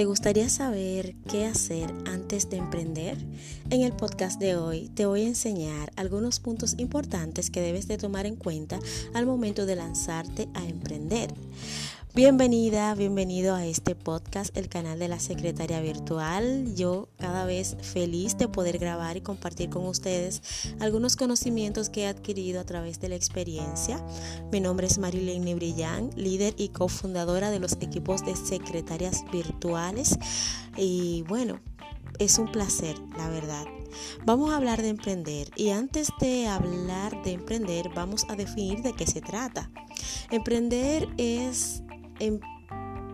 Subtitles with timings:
[0.00, 3.18] ¿Te gustaría saber qué hacer antes de emprender?
[3.68, 7.98] En el podcast de hoy te voy a enseñar algunos puntos importantes que debes de
[7.98, 8.80] tomar en cuenta
[9.12, 11.34] al momento de lanzarte a emprender.
[12.12, 16.74] Bienvenida, bienvenido a este podcast, el canal de la secretaria virtual.
[16.74, 20.42] Yo cada vez feliz de poder grabar y compartir con ustedes
[20.80, 24.04] algunos conocimientos que he adquirido a través de la experiencia.
[24.50, 30.18] Mi nombre es Marilene Brillán, líder y cofundadora de los equipos de secretarias virtuales.
[30.76, 31.60] Y bueno,
[32.18, 33.66] es un placer, la verdad.
[34.24, 38.94] Vamos a hablar de emprender y antes de hablar de emprender vamos a definir de
[38.94, 39.70] qué se trata.
[40.32, 41.84] Emprender es
[42.20, 42.40] en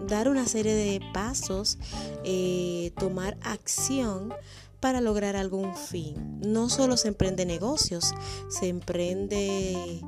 [0.06, 1.78] dar una serie de pasos,
[2.24, 4.32] eh, tomar acción
[4.80, 6.38] para lograr algún fin.
[6.40, 8.14] No solo se emprende negocios,
[8.48, 10.02] se emprende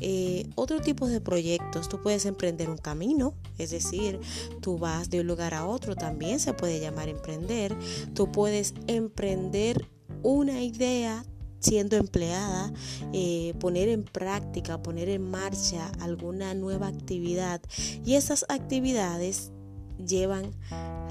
[0.00, 1.88] eh, otro tipo de proyectos.
[1.88, 4.20] Tú puedes emprender un camino, es decir,
[4.60, 7.76] tú vas de un lugar a otro, también se puede llamar emprender.
[8.14, 9.88] Tú puedes emprender
[10.22, 11.24] una idea
[11.60, 12.72] siendo empleada,
[13.12, 17.60] eh, poner en práctica, poner en marcha alguna nueva actividad
[18.04, 19.50] y esas actividades
[19.98, 20.52] llevan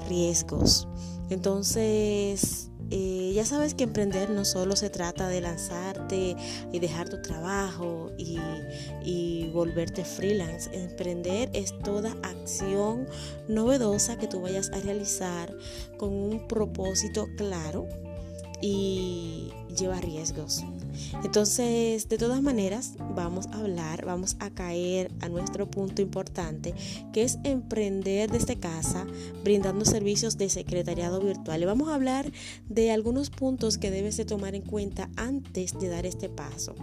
[0.08, 0.88] riesgos.
[1.30, 6.36] Entonces, eh, ya sabes que emprender no solo se trata de lanzarte
[6.72, 8.38] y dejar tu trabajo y,
[9.04, 10.70] y, volverte freelance.
[10.72, 13.06] Emprender es toda acción
[13.46, 15.54] novedosa que tú vayas a realizar
[15.98, 17.86] con un propósito claro
[18.60, 20.64] y lleva riesgos.
[21.24, 26.74] Entonces, de todas maneras, vamos a hablar, vamos a caer a nuestro punto importante,
[27.12, 29.06] que es emprender desde casa,
[29.44, 31.62] brindando servicios de secretariado virtual.
[31.62, 32.30] Y vamos a hablar
[32.68, 36.74] de algunos puntos que debes de tomar en cuenta antes de dar este paso.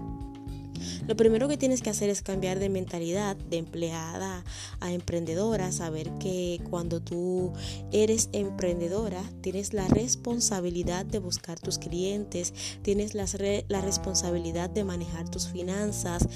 [1.07, 4.43] Lo primero que tienes que hacer es cambiar de mentalidad de empleada
[4.79, 7.53] a emprendedora, saber que cuando tú
[7.91, 13.25] eres emprendedora tienes la responsabilidad de buscar tus clientes, tienes la,
[13.67, 16.27] la responsabilidad de manejar tus finanzas,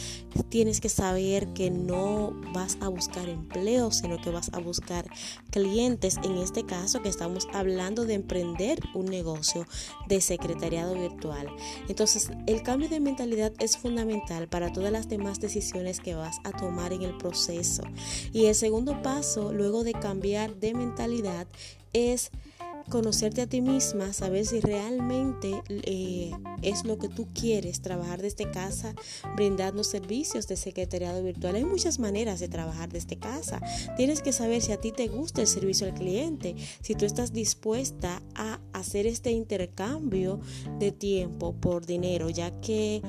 [0.50, 5.06] tienes que saber que no vas a buscar empleo, sino que vas a buscar
[5.52, 6.18] clientes.
[6.24, 9.66] En este caso que estamos hablando de emprender un negocio
[10.08, 11.48] de secretariado virtual.
[11.88, 16.52] Entonces, el cambio de mentalidad es fundamental para todas las demás decisiones que vas a
[16.52, 17.84] tomar en el proceso.
[18.34, 21.48] Y el segundo paso, luego de cambiar de mentalidad,
[21.94, 22.32] es
[22.90, 28.50] conocerte a ti misma, saber si realmente eh, es lo que tú quieres, trabajar desde
[28.50, 28.96] casa,
[29.36, 31.56] brindando servicios de secretariado virtual.
[31.56, 33.62] Hay muchas maneras de trabajar desde casa.
[33.96, 37.32] Tienes que saber si a ti te gusta el servicio al cliente, si tú estás
[37.32, 40.40] dispuesta a hacer este intercambio
[40.80, 43.02] de tiempo por dinero, ya que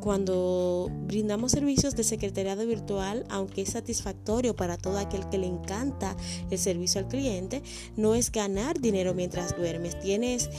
[0.00, 6.16] cuando brindamos servicios de secretariado virtual, aunque es satisfactorio para todo aquel que le encanta
[6.50, 7.62] el servicio al cliente,
[7.96, 9.98] no es ganar dinero mientras duermes.
[10.00, 10.50] Tienes,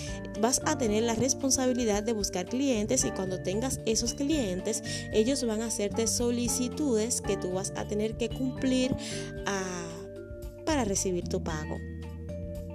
[0.42, 4.84] vas a tener la responsabilidad de buscar clientes y cuando tengas esos clientes,
[5.14, 8.96] ellos van a hacerte solicitudes que tú vas a tener que cumplir
[9.46, 9.88] ah,
[10.66, 11.78] para recibir tu pago.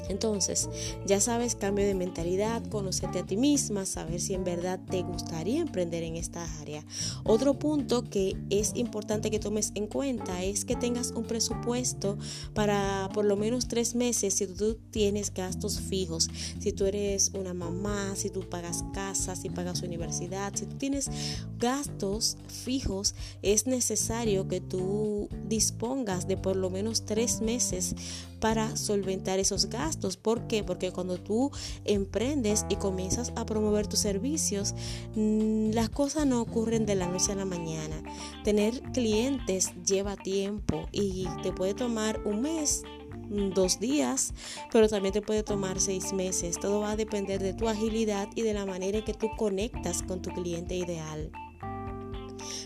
[0.09, 0.69] Entonces,
[1.07, 5.61] ya sabes, cambio de mentalidad, conocerte a ti misma, saber si en verdad te gustaría
[5.61, 6.85] emprender en esta área.
[7.25, 12.19] Otro punto que es importante que tomes en cuenta es que tengas un presupuesto
[12.53, 16.29] para por lo menos tres meses si tú tienes gastos fijos,
[16.61, 21.11] si tú eres una mamá, si tú pagas casa, si pagas universidad, si tú tienes
[21.59, 27.95] gastos fijos, es necesario que tú dispongas de por lo menos tres meses
[28.41, 29.94] para solventar esos gastos.
[30.23, 30.65] ¿Por qué?
[30.65, 31.51] Porque cuando tú
[31.85, 34.75] emprendes y comienzas a promover tus servicios,
[35.15, 38.03] mm, las cosas no ocurren de la noche a la mañana.
[38.45, 42.83] Tener clientes lleva tiempo y te puede tomar un mes
[43.29, 44.35] mm, dos días,
[44.73, 46.59] pero también te puede tomar seis meses.
[46.59, 50.03] Todo va a depender de tu agilidad y de la manera en que tú conectas
[50.03, 51.31] con tu cliente ideal.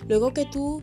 [0.09, 0.81] Luego que tú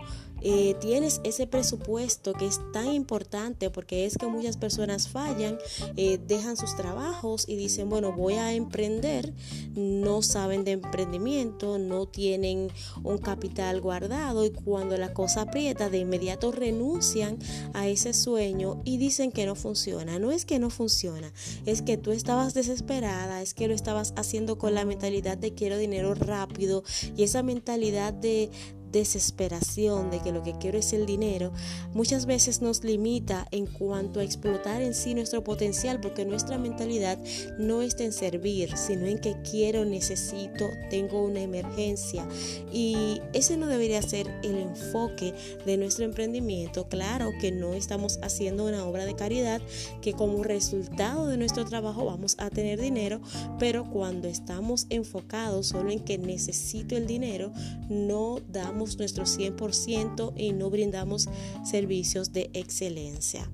[0.48, 5.58] eh, tienes ese presupuesto que es tan importante porque es que muchas personas fallan,
[5.98, 9.34] eh, dejan sus trabajos y dicen, bueno, voy a emprender,
[9.74, 12.68] no saben de emprendimiento, no tienen
[13.04, 17.40] un capital guardado y cuando la cosa aprieta, de inmediato renuncian
[17.74, 20.20] a ese sueño y dicen que no funciona.
[20.20, 21.34] No es que no funciona,
[21.66, 25.80] es que tú estabas desesperada, es que lo estabas haciendo con la mentalidad de quiero
[25.80, 26.84] dinero rápido
[27.18, 28.52] y esa mentalidad de
[28.96, 31.52] desesperación de que lo que quiero es el dinero,
[31.94, 37.20] muchas veces nos limita en cuanto a explotar en sí nuestro potencial, porque nuestra mentalidad
[37.60, 42.26] no está en servir, sino en que quiero, necesito, tengo una emergencia.
[42.72, 45.34] Y ese no debería ser el enfoque
[45.66, 46.88] de nuestro emprendimiento.
[46.88, 49.62] Claro que no estamos haciendo una obra de caridad,
[50.02, 53.20] que como resultado de nuestro trabajo vamos a tener dinero,
[53.60, 57.52] pero cuando estamos enfocados solo en que necesito el dinero,
[57.90, 61.28] no damos nuestro 100% y no brindamos
[61.64, 63.50] servicios de excelencia.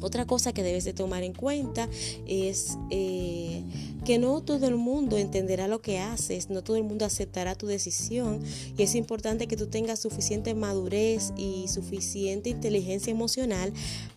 [0.00, 1.88] Otra cosa que debes de tomar en cuenta
[2.26, 3.62] es eh,
[4.04, 7.66] que no todo el mundo entenderá lo que haces, no todo el mundo aceptará tu
[7.66, 8.42] decisión
[8.76, 13.74] y es importante que tú tengas suficiente madurez y suficiente inteligencia emocional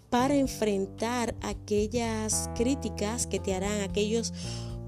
[0.09, 4.31] para enfrentar aquellas críticas que te harán, aquellos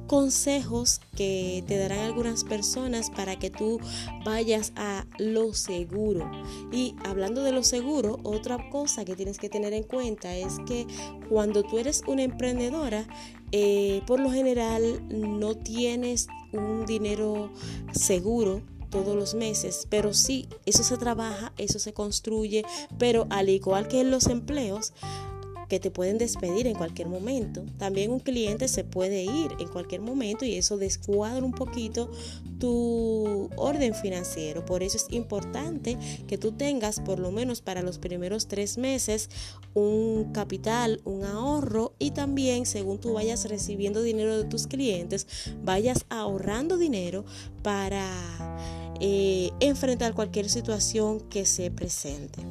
[0.07, 3.79] consejos que te darán algunas personas para que tú
[4.23, 6.29] vayas a lo seguro.
[6.71, 10.87] Y hablando de lo seguro, otra cosa que tienes que tener en cuenta es que
[11.29, 13.07] cuando tú eres una emprendedora,
[13.51, 17.51] eh, por lo general no tienes un dinero
[17.91, 22.63] seguro todos los meses, pero sí, eso se trabaja, eso se construye,
[22.97, 24.93] pero al igual que en los empleos,
[25.67, 27.63] que te pueden despedir en cualquier momento.
[27.77, 32.11] También un cliente se puede ir en cualquier momento y eso descuadra un poquito
[32.59, 34.65] tu orden financiero.
[34.65, 35.97] Por eso es importante
[36.27, 39.29] que tú tengas por lo menos para los primeros tres meses
[39.73, 45.27] un capital, un ahorro y también según tú vayas recibiendo dinero de tus clientes,
[45.63, 47.25] vayas ahorrando dinero
[47.61, 48.09] para
[49.01, 52.41] eh, enfrentar cualquier situación que se presente.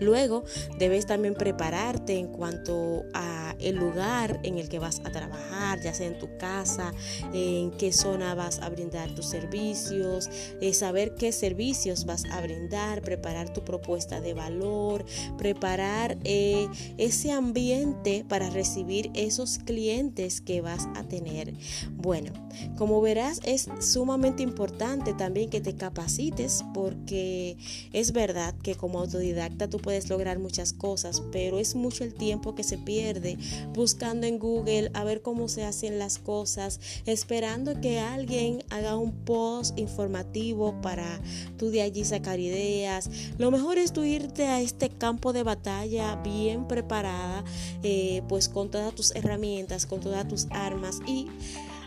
[0.00, 0.44] Luego
[0.78, 5.94] debes también prepararte en cuanto a el lugar en el que vas a trabajar, ya
[5.94, 6.92] sea en tu casa,
[7.32, 10.28] en qué zona vas a brindar tus servicios,
[10.60, 15.04] eh, saber qué servicios vas a brindar, preparar tu propuesta de valor,
[15.38, 16.68] preparar eh,
[16.98, 21.54] ese ambiente para recibir esos clientes que vas a tener.
[21.92, 22.32] Bueno,
[22.76, 27.56] como verás es sumamente importante también que te capacites porque
[27.92, 32.56] es verdad que como autodidacta tú puedes lograr muchas cosas, pero es mucho el tiempo
[32.56, 33.38] que se pierde
[33.72, 39.12] buscando en Google a ver cómo se hacen las cosas, esperando que alguien haga un
[39.12, 41.20] post informativo para
[41.56, 43.08] tú de allí sacar ideas.
[43.38, 47.44] Lo mejor es tú irte a este campo de batalla bien preparada,
[47.84, 51.28] eh, pues con todas tus herramientas, con todas tus armas y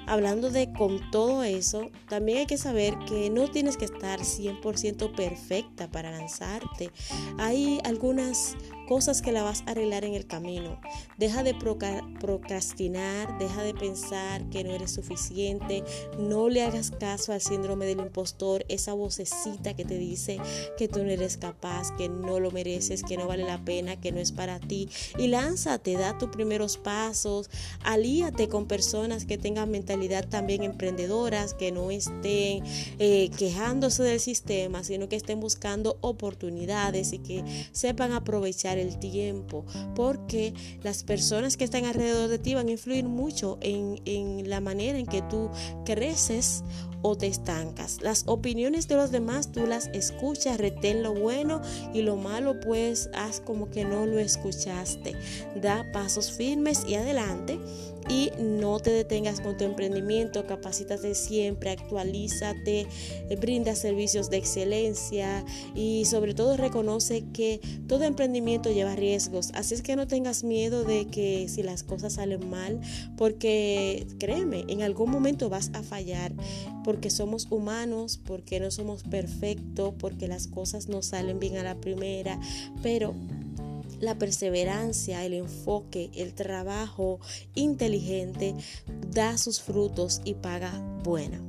[0.10, 5.16] hablando de con todo eso, también hay que saber que no tienes que estar 100%
[5.16, 6.92] perfecta para lanzarte.
[7.38, 8.56] Hay algunas
[8.90, 10.82] cosas que la vas a arreglar en el camino.
[11.20, 15.84] Deja de procrastinar, deja de pensar que no eres suficiente,
[16.18, 20.40] no le hagas caso al síndrome del impostor, esa vocecita que te dice
[20.76, 24.12] que tú no eres capaz, que no lo mereces, que no vale la pena, que
[24.12, 24.90] no es para ti.
[25.20, 27.52] Y lánzate, da tus primeros pasos,
[27.84, 32.64] alíate con personas que tengan mentalidad también emprendedoras, que no estén
[32.98, 39.66] eh, quejándose del sistema, sino que estén buscando oportunidades y que sepan aprovechar el tiempo,
[39.96, 44.62] porque las personas que están alrededor de ti van a influir mucho en, en la
[44.62, 45.50] manera en que tú
[45.86, 46.64] creces
[47.02, 48.02] o te estancas.
[48.02, 51.62] Las opiniones de los demás tú las escuchas, retén lo bueno
[51.94, 55.16] y lo malo pues haz como que no lo escuchaste.
[55.56, 57.60] Da pasos firmes y adelante
[58.10, 62.88] y no te detengas con tu emprendimiento, capacítate siempre, actualízate,
[63.30, 65.46] eh, brinda servicios de excelencia
[65.76, 70.84] y sobre todo reconoce que todo emprendimiento lleva riesgos, así es que no tengas miedo
[70.84, 72.82] de que si las cosas salen mal,
[73.16, 76.34] porque créeme, en algún momento vas a fallar,
[76.84, 81.76] porque somos humanos, porque no somos perfectos, porque las cosas no salen bien a la
[81.76, 82.40] primera,
[82.82, 83.14] pero
[84.00, 87.20] la perseverancia, el enfoque, el trabajo
[87.56, 88.56] inteligente
[89.12, 90.72] da sus frutos y paga
[91.04, 91.42] buena.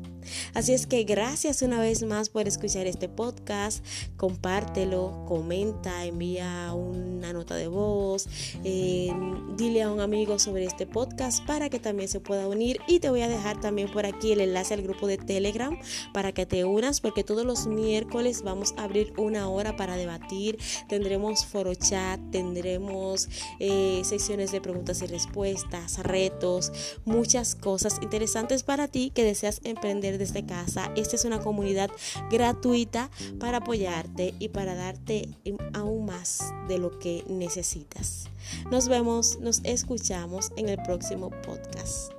[0.54, 3.84] Así es que gracias una vez más por escuchar este podcast.
[4.16, 8.28] Compártelo, comenta, envía una nota de voz,
[8.64, 9.12] eh,
[9.56, 12.80] dile a un amigo sobre este podcast para que también se pueda unir.
[12.87, 15.78] Y te voy a dejar también por aquí el enlace al grupo de Telegram
[16.12, 20.58] para que te unas, porque todos los miércoles vamos a abrir una hora para debatir.
[20.88, 26.72] Tendremos foro chat, tendremos eh, sesiones de preguntas y respuestas, retos,
[27.04, 30.92] muchas cosas interesantes para ti que deseas emprender desde casa.
[30.94, 31.90] Esta es una comunidad
[32.30, 33.10] gratuita
[33.40, 35.28] para apoyarte y para darte
[35.74, 38.28] aún más de lo que necesitas.
[38.70, 42.12] Nos vemos, nos escuchamos en el próximo podcast.